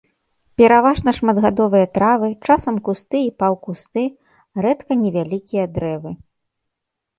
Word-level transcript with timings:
Пераважна 0.59 1.11
шматгадовыя 1.17 1.85
травы, 1.97 2.29
часам 2.47 2.75
кусты 2.89 3.17
і 3.27 3.29
паўкусты, 3.43 4.03
рэдка 4.69 5.01
невялікія 5.05 5.65
дрэвы. 5.79 6.11